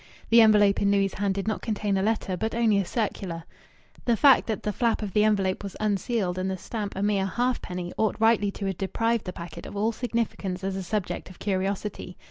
The 0.31 0.41
envelope 0.41 0.81
in 0.81 0.89
Louis' 0.89 1.13
hand 1.13 1.35
did 1.35 1.47
not 1.47 1.61
contain 1.61 1.95
a 1.95 2.01
letter, 2.01 2.35
but 2.35 2.55
only 2.55 2.79
a 2.79 2.85
circular. 2.85 3.43
The 4.05 4.17
fact 4.17 4.47
that 4.47 4.63
the 4.63 4.73
flap 4.73 5.03
of 5.03 5.13
the 5.13 5.23
envelope 5.23 5.61
was 5.61 5.75
unsealed 5.79 6.39
and 6.39 6.49
the 6.49 6.57
stamp 6.57 6.95
a 6.95 7.03
mere 7.03 7.27
halfpenny 7.27 7.93
ought 7.99 8.15
rightly 8.19 8.49
to 8.49 8.65
have 8.65 8.79
deprived 8.79 9.25
the 9.25 9.31
packet 9.31 9.67
of 9.67 9.77
all 9.77 9.91
significance 9.91 10.63
as 10.63 10.75
a 10.75 10.81
subject 10.81 11.29
of 11.29 11.37
curiosity. 11.37 12.17